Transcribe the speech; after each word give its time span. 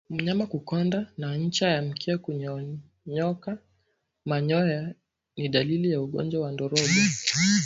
Mnyama 0.09 0.45
kukonda 0.47 1.11
na 1.17 1.37
ncha 1.37 1.67
ya 1.75 1.81
mkia 1.81 2.17
kunyonyoka 2.17 3.57
manyoya 4.25 4.95
ni 5.37 5.49
dalili 5.49 5.91
ya 5.91 6.01
ugonjwa 6.01 6.41
wa 6.41 6.51
ndorobo 6.51 6.87